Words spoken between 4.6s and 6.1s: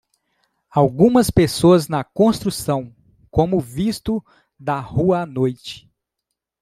rua à noite.